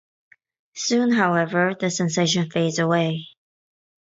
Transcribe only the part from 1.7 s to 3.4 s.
the sensation fades away.